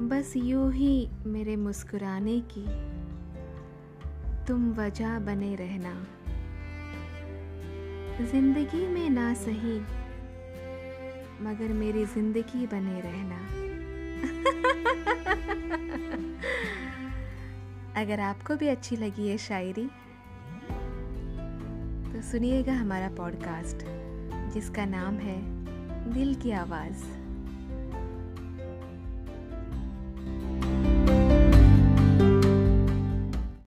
बस 0.00 0.32
यूँ 0.36 0.72
ही 0.72 1.08
मेरे 1.26 1.56
मुस्कुराने 1.56 2.40
की 2.52 2.62
तुम 4.46 4.72
वजह 4.72 5.18
बने 5.18 5.54
रहना। 5.54 5.92
ज़िंदगी 8.24 8.86
में 8.86 9.10
ना 9.10 9.34
सही, 9.34 9.78
मगर 11.44 11.72
मेरी 11.72 12.04
ज़िंदगी 12.06 12.66
बने 12.66 13.00
रहना। 13.00 13.40
अगर 18.02 18.20
आपको 18.20 18.56
भी 18.56 18.68
अच्छी 18.68 18.96
लगी 18.96 19.28
है 19.28 19.38
शायरी 19.38 19.86
तो 22.12 22.22
सुनिएगा 22.22 22.72
हमारा 22.72 23.08
पॉडकास्ट, 23.08 23.86
जिसका 24.54 24.84
नाम 24.84 25.14
है 25.14 25.40
दिल 26.12 26.34
की 26.34 26.50
आवाज़। 26.50 27.29